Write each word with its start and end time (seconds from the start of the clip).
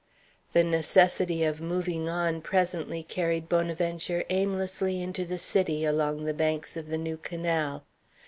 The 0.53 0.63
necessity 0.63 1.43
of 1.43 1.61
moving 1.61 2.09
on 2.09 2.41
presently 2.41 3.03
carried 3.03 3.47
Bonaventure 3.47 4.23
aimlessly 4.31 4.99
into 4.99 5.25
the 5.25 5.37
city 5.37 5.85
along 5.85 6.23
the 6.25 6.33
banks 6.33 6.75
of 6.75 6.87
the 6.87 6.97
New 6.97 7.17
Canal. 7.17 7.85